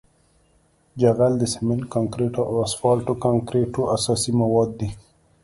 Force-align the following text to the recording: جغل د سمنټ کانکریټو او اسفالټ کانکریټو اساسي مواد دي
جغل 0.99 1.33
د 1.39 1.43
سمنټ 1.53 1.83
کانکریټو 1.93 2.41
او 2.49 2.55
اسفالټ 2.65 3.07
کانکریټو 3.25 3.81
اساسي 3.95 4.31
مواد 4.41 4.69
دي 4.79 4.89